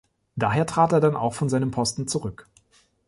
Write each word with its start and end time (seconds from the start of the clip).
Daher 0.35 0.65
trat 0.65 0.93
er 0.93 0.99
dann 0.99 1.15
auch 1.15 1.35
von 1.35 1.47
seinem 1.47 1.69
Posten 1.69 2.07
zurück. 2.07 2.47